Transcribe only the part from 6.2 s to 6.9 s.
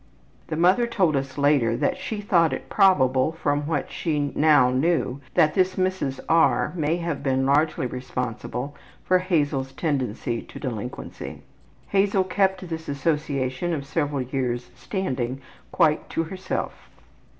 R.